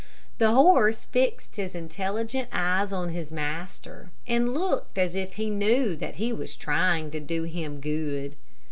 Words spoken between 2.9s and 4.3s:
on his master